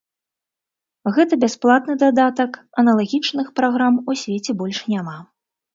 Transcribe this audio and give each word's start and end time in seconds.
Гэта 1.17 1.33
бясплатны 1.43 1.93
дадатак, 2.05 2.51
аналагічных 2.85 3.47
праграм 3.61 3.93
у 4.09 4.21
свеце 4.25 4.51
больш 4.65 4.87
няма. 4.95 5.17